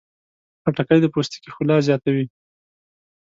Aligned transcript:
خټکی 0.61 0.99
د 1.01 1.05
پوستکي 1.13 1.49
ښکلا 1.53 1.77
زیاتوي. 1.87 2.25